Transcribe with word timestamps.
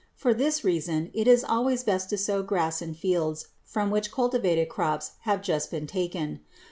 For 0.15 0.33
this 0.33 0.63
reason 0.63 1.11
it 1.13 1.27
is 1.27 1.43
always 1.43 1.83
best 1.83 2.09
to 2.09 2.17
sow 2.17 2.41
grass 2.41 2.81
in 2.81 2.95
fields 2.95 3.49
from 3.63 3.91
which 3.91 4.11
cultivated 4.11 4.67
crops 4.67 5.11
have 5.25 5.43
just 5.43 5.69
been 5.69 5.85
taken. 5.85 6.39